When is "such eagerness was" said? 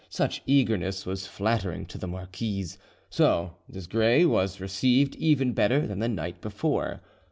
0.09-1.27